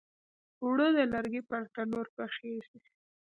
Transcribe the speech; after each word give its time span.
اوړه 0.63 0.87
د 0.97 0.99
لرګي 1.13 1.41
پر 1.49 1.61
تنور 1.73 2.07
پخیږي 2.15 2.79